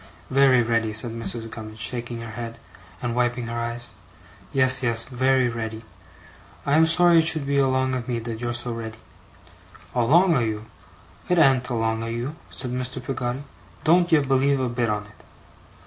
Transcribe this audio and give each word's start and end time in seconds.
'Very 0.31 0.63
ready,' 0.63 0.93
said 0.93 1.11
Mrs. 1.11 1.47
Gummidge, 1.51 1.77
shaking 1.77 2.21
her 2.21 2.31
head, 2.31 2.57
and 3.03 3.15
wiping 3.15 3.45
her 3.49 3.59
eyes. 3.59 3.91
'Yes, 4.51 4.81
yes, 4.81 5.03
very 5.03 5.47
ready. 5.47 5.83
I 6.65 6.73
am 6.75 6.87
sorry 6.87 7.19
it 7.19 7.27
should 7.27 7.45
be 7.45 7.59
along 7.59 7.93
of 7.93 8.07
me 8.07 8.17
that 8.17 8.41
you're 8.41 8.55
so 8.55 8.71
ready.' 8.71 8.97
'Along 9.93 10.35
o' 10.37 10.39
you! 10.39 10.65
It 11.29 11.37
an't 11.37 11.69
along 11.69 12.01
o' 12.01 12.07
you!' 12.07 12.35
said 12.49 12.71
Mr. 12.71 12.99
Peggotty. 12.99 13.43
'Don't 13.83 14.11
ye 14.11 14.17
believe 14.21 14.59
a 14.59 14.69
bit 14.69 14.89
on 14.89 15.03
it. 15.05 15.23